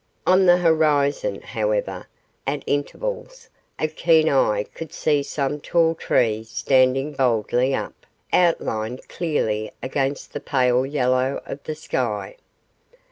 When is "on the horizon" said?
0.25-1.41